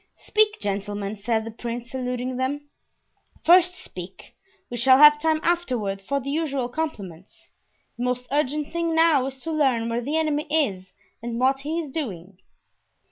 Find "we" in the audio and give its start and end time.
4.71-4.75